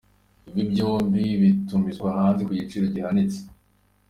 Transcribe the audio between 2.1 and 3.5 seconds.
hanze ku giciro gihanitse.